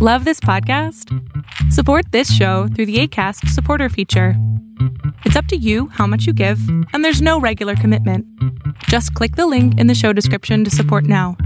Love 0.00 0.24
this 0.24 0.38
podcast? 0.38 1.12
Support 1.72 2.12
this 2.12 2.32
show 2.32 2.68
through 2.68 2.86
the 2.86 3.00
ACAST 3.00 3.48
supporter 3.48 3.88
feature. 3.88 4.34
It's 5.24 5.34
up 5.34 5.46
to 5.46 5.56
you 5.56 5.88
how 5.88 6.06
much 6.06 6.24
you 6.24 6.32
give, 6.32 6.60
and 6.92 7.04
there's 7.04 7.20
no 7.20 7.40
regular 7.40 7.74
commitment. 7.74 8.24
Just 8.84 9.12
click 9.14 9.34
the 9.34 9.48
link 9.48 9.76
in 9.76 9.88
the 9.88 9.96
show 9.96 10.12
description 10.12 10.62
to 10.62 10.70
support 10.70 11.02
now. 11.02 11.36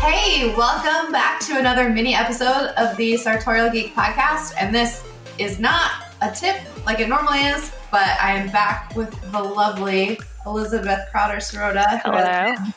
Hey, 0.00 0.54
welcome 0.54 1.12
back 1.12 1.40
to 1.40 1.58
another 1.58 1.90
mini 1.90 2.14
episode 2.14 2.72
of 2.78 2.96
the 2.96 3.18
Sartorial 3.18 3.68
Geek 3.68 3.94
podcast. 3.94 4.54
And 4.58 4.74
this 4.74 5.06
is 5.36 5.60
not 5.60 5.90
a 6.22 6.30
tip 6.30 6.56
like 6.86 7.00
it 7.00 7.10
normally 7.10 7.40
is, 7.40 7.70
but 7.90 8.08
I 8.22 8.38
am 8.38 8.50
back 8.50 8.96
with 8.96 9.10
the 9.32 9.42
lovely 9.42 10.18
Elizabeth 10.46 11.00
Crowder 11.12 11.40
Sirota. 11.40 12.00
Hello. 12.02 12.72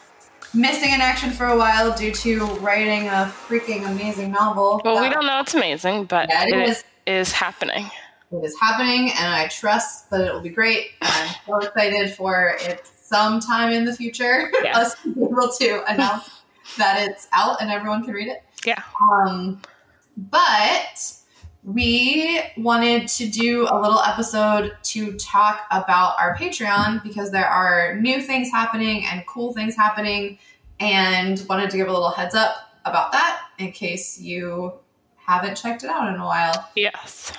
Missing 0.54 0.94
in 0.94 1.02
action 1.02 1.30
for 1.30 1.46
a 1.46 1.56
while 1.58 1.96
due 1.96 2.12
to 2.12 2.46
writing 2.58 3.08
a 3.08 3.32
freaking 3.48 3.88
amazing 3.88 4.32
novel. 4.32 4.82
Well, 4.84 5.02
we 5.02 5.10
don't 5.10 5.26
know 5.26 5.40
it's 5.42 5.54
amazing, 5.54 6.06
but 6.06 6.28
Yeah, 6.30 6.46
it 6.48 6.54
it 6.56 6.70
is. 6.70 6.84
is 7.06 7.32
happening. 7.32 7.90
It 8.32 8.44
is 8.44 8.56
happening, 8.60 9.12
and 9.12 9.28
I 9.34 9.48
trust 9.48 10.10
that 10.10 10.22
it 10.22 10.34
will 10.34 10.42
be 10.42 10.50
great. 10.50 10.92
I'm 11.02 11.30
so 11.46 11.58
excited 11.60 12.14
for 12.16 12.56
it 12.62 12.88
sometime 13.02 13.72
in 13.72 13.86
the 13.86 13.94
future, 13.96 14.52
Yes. 14.64 14.76
us 14.76 14.96
to 15.04 15.14
be 15.14 15.22
able 15.24 15.50
to 15.60 15.84
announce 15.92 16.30
that 16.78 17.08
it's 17.10 17.28
out 17.32 17.62
and 17.62 17.70
everyone 17.72 18.04
can 18.04 18.14
read 18.14 18.28
it. 18.28 18.44
Yeah. 18.66 18.82
Um, 19.12 19.62
but 20.18 21.14
we 21.64 22.42
wanted 22.58 23.08
to 23.10 23.28
do 23.28 23.68
a 23.70 23.78
little 23.80 24.00
episode 24.00 24.78
to 24.84 25.14
talk 25.18 25.66
about 25.72 26.16
our 26.20 26.36
Patreon 26.36 27.04
because 27.04 27.32
there 27.32 27.48
are 27.48 28.00
new 28.00 28.22
things 28.22 28.50
happening 28.50 29.06
and 29.06 29.26
cool 29.28 29.54
things 29.54 29.76
happening, 29.76 30.38
and 30.80 31.46
wanted 31.50 31.70
to 31.70 31.78
give 31.78 31.88
a 31.88 31.92
little 31.92 32.12
heads 32.12 32.36
up 32.36 32.56
about 32.86 33.12
that 33.12 33.42
in 33.58 33.72
case 33.72 34.20
you 34.20 34.74
haven't 35.18 35.56
checked 35.56 35.84
it 35.84 35.90
out 35.90 36.14
in 36.14 36.20
a 36.20 36.26
while. 36.26 36.70
Yes. 36.76 37.34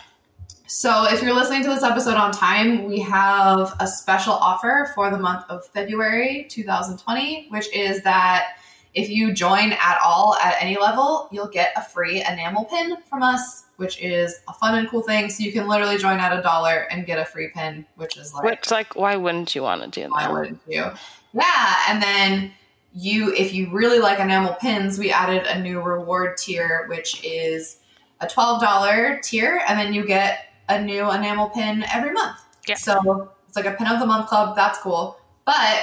So, 0.66 1.06
if 1.10 1.20
you're 1.20 1.34
listening 1.34 1.64
to 1.64 1.68
this 1.68 1.82
episode 1.82 2.14
on 2.14 2.30
time, 2.30 2.84
we 2.84 3.00
have 3.00 3.74
a 3.80 3.88
special 3.88 4.34
offer 4.34 4.92
for 4.94 5.10
the 5.10 5.18
month 5.18 5.44
of 5.48 5.66
February 5.66 6.46
2020, 6.48 7.48
which 7.48 7.74
is 7.74 8.02
that 8.02 8.58
if 8.94 9.08
you 9.08 9.32
join 9.32 9.72
at 9.72 9.98
all 10.04 10.36
at 10.36 10.56
any 10.60 10.76
level, 10.78 11.28
you'll 11.30 11.48
get 11.48 11.72
a 11.76 11.82
free 11.82 12.24
enamel 12.24 12.64
pin 12.64 12.96
from 13.08 13.22
us, 13.22 13.64
which 13.76 14.00
is 14.02 14.40
a 14.48 14.52
fun 14.52 14.76
and 14.76 14.88
cool 14.88 15.02
thing. 15.02 15.30
So, 15.30 15.44
you 15.44 15.52
can 15.52 15.68
literally 15.68 15.96
join 15.96 16.18
at 16.18 16.36
a 16.36 16.42
dollar 16.42 16.86
and 16.90 17.06
get 17.06 17.18
a 17.18 17.24
free 17.24 17.48
pin, 17.48 17.86
which 17.96 18.16
is 18.16 18.34
like, 18.34 18.44
Which, 18.44 18.70
like, 18.70 18.96
why 18.96 19.16
wouldn't 19.16 19.54
you 19.54 19.62
want 19.62 19.82
to 19.82 19.88
do 19.88 20.02
that? 20.02 20.10
why 20.10 20.28
wouldn't 20.28 20.60
you? 20.66 20.84
Yeah, 21.32 21.76
and 21.88 22.02
then 22.02 22.52
you, 22.92 23.32
if 23.34 23.54
you 23.54 23.70
really 23.70 24.00
like 24.00 24.18
enamel 24.18 24.54
pins, 24.54 24.98
we 24.98 25.12
added 25.12 25.46
a 25.46 25.60
new 25.60 25.80
reward 25.80 26.36
tier, 26.36 26.86
which 26.88 27.24
is 27.24 27.78
a 28.20 28.26
twelve 28.26 28.60
dollar 28.60 29.20
tier, 29.22 29.62
and 29.68 29.78
then 29.78 29.94
you 29.94 30.04
get 30.04 30.46
a 30.68 30.82
new 30.82 31.10
enamel 31.10 31.48
pin 31.50 31.84
every 31.92 32.12
month. 32.12 32.38
Yeah. 32.66 32.74
So 32.74 33.30
it's 33.46 33.56
like 33.56 33.66
a 33.66 33.72
pin 33.72 33.86
of 33.86 34.00
the 34.00 34.06
month 34.06 34.28
club. 34.28 34.56
That's 34.56 34.78
cool. 34.78 35.18
But 35.44 35.82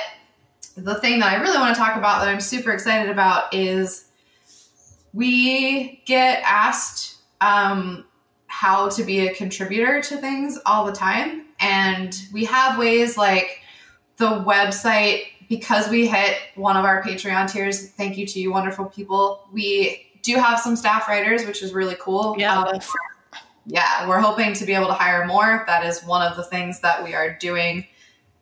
the 0.76 0.96
thing 0.96 1.20
that 1.20 1.32
I 1.32 1.42
really 1.42 1.58
want 1.58 1.76
to 1.76 1.80
talk 1.80 1.98
about 1.98 2.20
that 2.22 2.30
I'm 2.30 2.42
super 2.42 2.72
excited 2.72 3.10
about 3.10 3.54
is 3.54 4.06
we 5.14 6.04
get 6.06 6.42
asked 6.46 7.18
um, 7.42 8.06
how 8.48 8.90
to 8.90 9.04
be 9.04 9.28
a 9.28 9.34
contributor 9.34 10.02
to 10.02 10.18
things 10.18 10.60
all 10.66 10.86
the 10.86 10.92
time. 10.92 11.46
And 11.60 12.16
we 12.32 12.46
have 12.46 12.78
ways 12.78 13.18
like 13.18 13.62
the 14.18 14.44
website, 14.44 15.24
because 15.50 15.90
we 15.90 16.08
hit 16.08 16.38
one 16.56 16.76
of 16.76 16.84
our 16.84 17.02
Patreon 17.02 17.52
tiers. 17.52 17.90
Thank 17.92 18.18
you 18.18 18.26
to 18.28 18.40
you, 18.40 18.52
wonderful 18.52 18.86
people. 18.86 19.48
We 19.52 20.12
do 20.22 20.36
have 20.36 20.60
some 20.60 20.76
staff 20.76 21.08
writers, 21.08 21.46
which 21.46 21.64
is 21.64 21.74
really 21.74 21.96
cool. 22.00 22.36
Yeah, 22.38 22.62
Um, 22.62 22.80
yeah, 23.66 24.08
we're 24.08 24.20
hoping 24.20 24.54
to 24.54 24.66
be 24.66 24.74
able 24.74 24.88
to 24.88 24.94
hire 24.94 25.26
more. 25.26 25.64
That 25.68 25.86
is 25.86 26.04
one 26.04 26.22
of 26.22 26.36
the 26.36 26.44
things 26.44 26.82
that 26.82 27.04
we 27.04 27.14
are 27.14 27.38
doing 27.38 27.86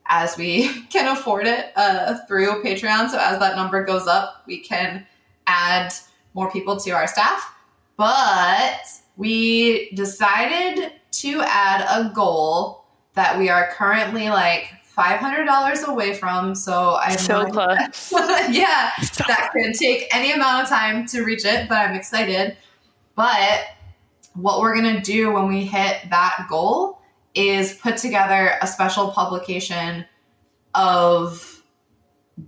as 0.08 0.38
we 0.38 0.84
can 0.90 1.16
afford 1.16 1.48
it 1.48 1.72
uh, 1.76 2.18
through 2.28 2.64
Patreon. 2.64 3.10
So 3.10 3.20
as 3.20 3.40
that 3.40 3.56
number 3.56 3.84
goes 3.84 4.08
up, 4.08 4.44
we 4.48 4.60
can 4.60 5.06
add 5.48 5.94
more 6.34 6.52
people 6.52 6.78
to 6.78 6.92
our 6.92 7.08
staff. 7.08 7.54
But 7.98 8.82
we 9.18 9.92
decided 9.92 10.92
to 11.12 11.42
add 11.42 11.86
a 11.90 12.14
goal 12.14 12.86
that 13.14 13.38
we 13.38 13.50
are 13.50 13.70
currently 13.72 14.30
like 14.30 14.70
$500 14.98 15.88
away 15.88 16.14
from. 16.14 16.56
So 16.56 16.98
I'm 17.02 17.18
So 17.18 17.46
close. 17.46 18.12
yeah, 18.50 18.92
that 19.28 19.52
can 19.56 19.74
take 19.74 20.08
any 20.14 20.32
amount 20.32 20.64
of 20.64 20.70
time 20.70 21.06
to 21.08 21.24
reach 21.24 21.46
it, 21.46 21.68
but 21.68 21.78
I'm 21.78 21.96
excited. 21.96 22.58
But 23.16 23.62
what 24.34 24.60
we're 24.60 24.76
going 24.76 24.96
to 24.96 25.02
do 25.02 25.32
when 25.32 25.48
we 25.48 25.66
hit 25.66 26.10
that 26.10 26.48
goal 26.50 27.00
is 27.36 27.74
put 27.74 27.98
together 27.98 28.58
a 28.62 28.68
special 28.68 29.12
publication 29.12 30.06
of 30.74 31.64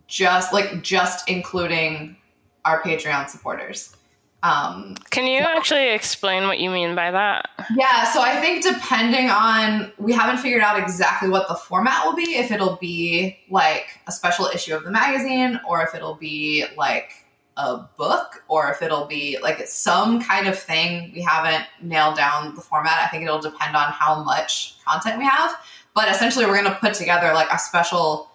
just 0.07 0.53
like 0.53 0.81
just 0.81 1.29
including 1.29 2.17
our 2.65 2.81
Patreon 2.81 3.29
supporters. 3.29 3.95
Um, 4.43 4.95
Can 5.09 5.25
you 5.25 5.39
actually 5.39 5.89
explain 5.89 6.43
what 6.43 6.59
you 6.59 6.69
mean 6.69 6.95
by 6.95 7.11
that? 7.11 7.49
yeah, 7.75 8.03
so 8.11 8.21
I 8.21 8.39
think 8.39 8.63
depending 8.63 9.29
on, 9.29 9.91
we 9.97 10.13
haven't 10.13 10.37
figured 10.37 10.61
out 10.61 10.79
exactly 10.79 11.27
what 11.27 11.47
the 11.47 11.55
format 11.55 12.05
will 12.05 12.15
be. 12.15 12.35
If 12.35 12.51
it'll 12.51 12.77
be 12.77 13.39
like 13.49 13.99
a 14.07 14.11
special 14.11 14.45
issue 14.45 14.75
of 14.75 14.83
the 14.83 14.91
magazine, 14.91 15.59
or 15.67 15.81
if 15.81 15.95
it'll 15.95 16.15
be 16.15 16.65
like 16.77 17.25
a 17.57 17.77
book, 17.97 18.43
or 18.47 18.69
if 18.71 18.81
it'll 18.81 19.05
be 19.05 19.37
like 19.41 19.59
some 19.67 20.21
kind 20.21 20.47
of 20.47 20.57
thing. 20.57 21.11
We 21.13 21.21
haven't 21.21 21.65
nailed 21.81 22.15
down 22.15 22.55
the 22.55 22.61
format. 22.61 23.01
I 23.03 23.07
think 23.07 23.23
it'll 23.23 23.41
depend 23.41 23.75
on 23.75 23.91
how 23.91 24.23
much 24.23 24.77
content 24.85 25.17
we 25.17 25.25
have. 25.25 25.55
But 25.93 26.09
essentially, 26.09 26.45
we're 26.45 26.61
going 26.61 26.71
to 26.71 26.79
put 26.79 26.93
together 26.93 27.33
like 27.33 27.49
a 27.51 27.59
special 27.59 28.31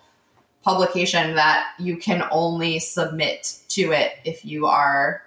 publication 0.62 1.34
that 1.36 1.72
you 1.78 1.96
can 1.96 2.24
only 2.30 2.78
submit 2.78 3.58
to 3.68 3.92
it 3.92 4.12
if 4.24 4.44
you 4.44 4.66
are 4.66 5.22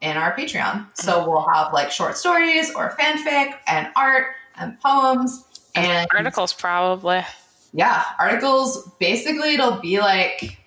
in 0.00 0.16
our 0.16 0.36
Patreon. 0.36 0.86
So 0.94 1.12
mm-hmm. 1.12 1.30
we'll 1.30 1.48
have 1.48 1.72
like 1.72 1.90
short 1.90 2.16
stories 2.16 2.74
or 2.74 2.96
fanfic 2.98 3.54
and 3.66 3.88
art 3.96 4.34
and 4.56 4.78
poems 4.80 5.44
and 5.74 6.08
Articles, 6.14 6.52
probably. 6.52 7.24
yeah, 7.72 8.04
articles. 8.18 8.90
Basically, 8.98 9.54
it'll 9.54 9.80
be 9.80 10.00
like 10.00 10.58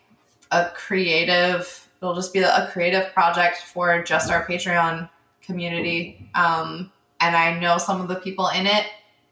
a 0.52 0.70
creative. 0.74 1.83
It'll 2.04 2.14
just 2.16 2.34
be 2.34 2.40
a 2.40 2.70
creative 2.74 3.14
project 3.14 3.58
for 3.62 4.04
just 4.04 4.30
our 4.30 4.46
Patreon 4.46 5.10
community. 5.42 6.30
Um, 6.36 6.92
and 7.22 7.34
I 7.34 7.58
know 7.60 7.78
some 7.78 8.02
of 8.02 8.10
the 8.10 8.16
people 8.16 8.50
in 8.50 8.68
it, 8.68 8.86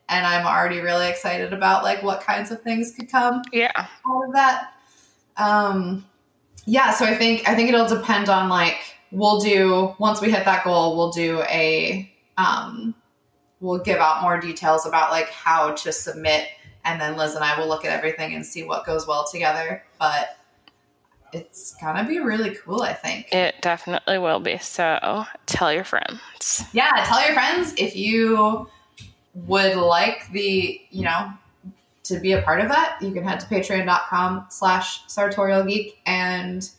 and 0.07 0.25
I'm 0.25 0.45
already 0.45 0.79
really 0.79 1.09
excited 1.09 1.51
about 1.51 1.83
like 1.83 2.01
what 2.01 2.21
kinds 2.21 2.49
of 2.49 2.61
things 2.61 2.95
could 2.95 3.11
come 3.11 3.41
Yeah. 3.51 3.87
all 4.05 4.25
of 4.25 4.33
that. 4.33 4.71
Um, 5.35 6.05
yeah, 6.65 6.91
so 6.91 7.05
I 7.05 7.15
think 7.15 7.47
I 7.47 7.55
think 7.55 7.67
it'll 7.69 7.87
depend 7.87 8.29
on 8.29 8.47
like 8.47 8.79
we'll 9.11 9.41
do 9.41 9.93
once 9.99 10.21
we 10.21 10.31
hit 10.31 10.45
that 10.45 10.63
goal, 10.63 10.95
we'll 10.95 11.11
do 11.11 11.41
a 11.49 12.09
um, 12.37 12.95
we'll 13.59 13.79
give 13.79 13.99
out 13.99 14.21
more 14.21 14.39
details 14.39 14.85
about 14.85 15.11
like 15.11 15.29
how 15.29 15.71
to 15.71 15.91
submit, 15.91 16.47
and 16.85 17.01
then 17.01 17.17
Liz 17.17 17.35
and 17.35 17.43
I 17.43 17.59
will 17.59 17.67
look 17.67 17.83
at 17.83 17.91
everything 17.91 18.33
and 18.33 18.45
see 18.45 18.63
what 18.63 18.85
goes 18.85 19.05
well 19.07 19.27
together. 19.29 19.83
But 19.99 20.37
it's 21.33 21.75
gonna 21.75 22.07
be 22.07 22.19
really 22.19 22.55
cool, 22.55 22.81
I 22.81 22.93
think. 22.93 23.33
It 23.33 23.55
definitely 23.61 24.17
will 24.17 24.39
be. 24.39 24.57
So 24.57 25.25
tell 25.45 25.71
your 25.73 25.83
friends. 25.83 26.63
yeah, 26.73 27.03
tell 27.07 27.23
your 27.23 27.33
friends 27.33 27.73
if 27.77 27.95
you 27.95 28.67
would 29.33 29.75
like 29.77 30.29
the, 30.31 30.81
you 30.89 31.03
know, 31.03 31.31
to 32.03 32.19
be 32.19 32.33
a 32.33 32.41
part 32.41 32.59
of 32.61 32.67
that, 32.69 32.97
you 33.01 33.11
can 33.11 33.23
head 33.23 33.39
to 33.39 33.45
patreon.com 33.45 34.47
slash 34.49 35.01
sartorial 35.07 35.63
geek 35.63 35.99
and 36.05 36.69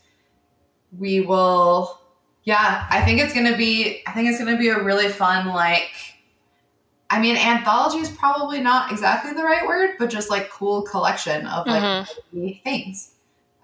we 0.98 1.20
will 1.20 1.98
yeah, 2.44 2.88
I 2.90 3.00
think 3.02 3.20
it's 3.20 3.32
gonna 3.32 3.56
be 3.56 4.02
I 4.06 4.12
think 4.12 4.28
it's 4.28 4.38
gonna 4.38 4.58
be 4.58 4.68
a 4.68 4.82
really 4.82 5.08
fun 5.08 5.46
like 5.46 5.90
I 7.08 7.20
mean 7.20 7.36
anthology 7.36 7.98
is 7.98 8.10
probably 8.10 8.60
not 8.60 8.90
exactly 8.90 9.32
the 9.32 9.44
right 9.44 9.66
word, 9.66 9.90
but 9.98 10.10
just 10.10 10.28
like 10.28 10.50
cool 10.50 10.82
collection 10.82 11.46
of 11.46 11.66
like 11.66 11.82
Mhm. 12.34 12.62
things. 12.64 13.12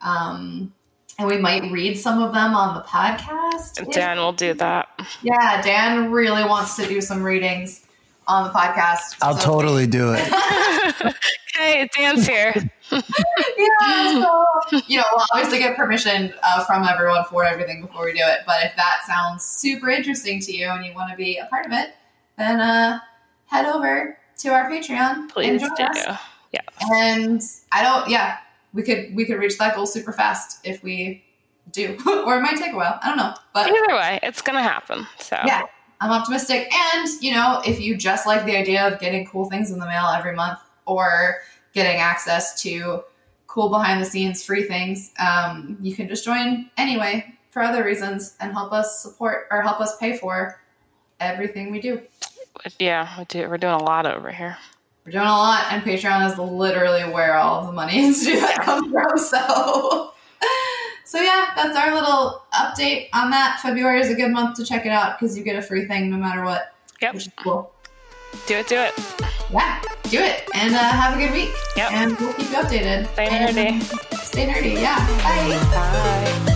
Um 0.00 0.72
and 1.18 1.26
we 1.28 1.36
might 1.36 1.70
read 1.72 1.96
some 1.98 2.22
of 2.22 2.32
them 2.32 2.54
on 2.54 2.74
the 2.76 2.82
podcast. 2.82 3.80
if 3.82 3.90
Dan 3.90 4.18
will 4.18 4.32
do 4.32 4.54
that. 4.54 4.88
yeah, 5.22 5.60
Dan 5.62 6.10
really 6.12 6.44
wants 6.44 6.76
to 6.76 6.86
do 6.86 7.00
some 7.00 7.22
readings 7.22 7.84
on 8.26 8.44
the 8.44 8.50
podcast. 8.50 9.16
I'll 9.22 9.36
So- 9.36 9.44
totally 9.44 9.86
do 9.86 10.12
it. 10.16 11.14
hey, 11.54 11.88
Dan's 11.96 12.26
here. 12.26 12.52
yeah, 12.92 13.00
so, 14.22 14.46
you 14.86 14.98
know, 14.98 15.04
we'll 15.12 15.26
obviously 15.34 15.58
get 15.58 15.76
permission 15.76 16.32
uh, 16.42 16.64
from 16.64 16.84
everyone 16.84 17.24
for 17.24 17.44
everything 17.44 17.82
before 17.82 18.04
we 18.04 18.12
do 18.12 18.22
it. 18.22 18.40
But 18.46 18.64
if 18.64 18.76
that 18.76 19.00
sounds 19.06 19.44
super 19.44 19.90
interesting 19.90 20.40
to 20.40 20.52
you 20.56 20.68
and 20.68 20.84
you 20.86 20.94
want 20.94 21.10
to 21.10 21.16
be 21.16 21.36
a 21.38 21.46
part 21.46 21.66
of 21.66 21.72
it, 21.72 21.90
then 22.36 22.60
uh, 22.60 23.00
head 23.46 23.66
over 23.66 24.16
to 24.38 24.48
our 24.50 24.70
Patreon. 24.70 25.28
Please 25.30 25.62
and 25.62 25.70
do. 25.76 25.82
us. 25.84 26.18
Yeah. 26.52 26.60
And 26.92 27.42
I 27.72 27.82
don't, 27.82 28.08
yeah, 28.08 28.38
we 28.72 28.82
could 28.82 29.14
we 29.14 29.24
could 29.24 29.38
reach 29.38 29.58
that 29.58 29.74
goal 29.74 29.86
super 29.86 30.12
fast 30.12 30.60
if 30.64 30.82
we 30.82 31.24
do, 31.72 31.98
or 32.26 32.36
it 32.38 32.40
might 32.40 32.56
take 32.56 32.72
a 32.72 32.76
while. 32.76 32.98
I 33.02 33.08
don't 33.08 33.16
know, 33.16 33.34
but 33.52 33.68
Either 33.68 33.94
way, 33.94 34.20
it's 34.22 34.42
gonna 34.42 34.62
happen. 34.62 35.06
So 35.18 35.36
yeah, 35.44 35.62
I'm 36.00 36.10
optimistic. 36.10 36.72
And 36.72 37.08
you 37.20 37.32
know, 37.32 37.62
if 37.66 37.80
you 37.80 37.96
just 37.96 38.26
like 38.26 38.44
the 38.44 38.56
idea 38.56 38.86
of 38.86 39.00
getting 39.00 39.26
cool 39.26 39.46
things 39.46 39.70
in 39.70 39.78
the 39.78 39.86
mail 39.86 40.06
every 40.06 40.34
month 40.34 40.58
or 40.86 41.38
getting 41.72 41.98
access 41.98 42.60
to 42.62 43.02
cool 43.46 43.68
behind 43.70 44.00
the 44.00 44.04
scenes 44.04 44.44
free 44.44 44.64
things, 44.64 45.12
um, 45.18 45.78
you 45.80 45.94
can 45.94 46.08
just 46.08 46.24
join 46.24 46.70
anyway 46.76 47.34
for 47.50 47.62
other 47.62 47.84
reasons 47.84 48.36
and 48.40 48.52
help 48.52 48.72
us 48.72 49.02
support 49.02 49.46
or 49.50 49.62
help 49.62 49.80
us 49.80 49.96
pay 49.98 50.16
for 50.16 50.60
everything 51.20 51.70
we 51.70 51.80
do. 51.80 52.00
yeah, 52.78 53.18
we 53.18 53.24
do, 53.24 53.48
we're 53.48 53.58
doing 53.58 53.74
a 53.74 53.82
lot 53.82 54.06
over 54.06 54.30
here. 54.30 54.56
We're 55.08 55.12
doing 55.12 55.24
a 55.24 55.28
lot, 55.28 55.72
and 55.72 55.82
Patreon 55.82 56.30
is 56.30 56.38
literally 56.38 57.02
where 57.04 57.34
all 57.34 57.60
of 57.60 57.66
the 57.66 57.72
money 57.72 57.98
is 57.98 58.22
to 58.26 58.32
that 58.40 58.60
comes 58.62 58.92
from. 58.92 59.16
So, 59.16 60.12
so 61.06 61.18
yeah, 61.18 61.46
that's 61.56 61.74
our 61.78 61.94
little 61.94 62.42
update 62.52 63.08
on 63.14 63.30
that. 63.30 63.58
February 63.62 64.00
is 64.00 64.10
a 64.10 64.14
good 64.14 64.30
month 64.30 64.58
to 64.58 64.66
check 64.66 64.84
it 64.84 64.90
out 64.90 65.18
because 65.18 65.34
you 65.34 65.42
get 65.42 65.56
a 65.56 65.62
free 65.62 65.86
thing 65.86 66.10
no 66.10 66.18
matter 66.18 66.44
what. 66.44 66.74
Yep. 67.00 67.14
Which 67.14 67.26
is 67.26 67.32
cool. 67.42 67.72
Do 68.46 68.56
it, 68.56 68.68
do 68.68 68.76
it. 68.76 68.92
Yeah, 69.50 69.80
do 70.02 70.18
it, 70.18 70.46
and 70.54 70.74
uh, 70.74 70.78
have 70.78 71.16
a 71.16 71.18
good 71.18 71.32
week. 71.32 71.54
Yep. 71.74 71.90
And 71.90 72.18
we'll 72.18 72.34
keep 72.34 72.50
you 72.50 72.56
updated. 72.56 73.10
Stay 73.14 73.28
And 73.28 73.56
nerdy. 73.56 74.14
Stay 74.22 74.46
nerdy. 74.46 74.74
Yeah. 74.74 74.98
Bye. 75.22 76.44
Bye. 76.44 76.54